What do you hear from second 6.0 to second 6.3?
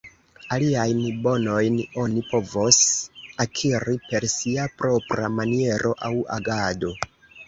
aŭ